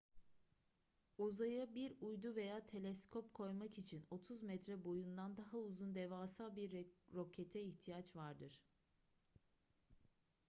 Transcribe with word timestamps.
uzaya 1.17 1.75
bir 1.75 1.93
uydu 2.01 2.35
veya 2.35 2.65
teleskop 2.65 3.33
koymak 3.33 3.77
için 3.77 4.05
30 4.11 4.43
metre 4.43 4.83
boyundan 4.83 5.37
daha 5.37 5.57
uzun 5.57 5.95
devasa 5.95 6.55
bir 6.55 6.85
rokete 7.13 7.61
ihtiyaç 7.63 8.15
vardır 8.15 8.61